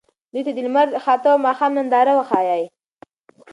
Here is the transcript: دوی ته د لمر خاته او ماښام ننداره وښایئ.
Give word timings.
دوی 0.31 0.41
ته 0.45 0.51
د 0.55 0.59
لمر 0.65 0.87
خاته 1.03 1.27
او 1.33 1.37
ماښام 1.47 1.71
ننداره 1.77 2.13
وښایئ. 2.15 2.63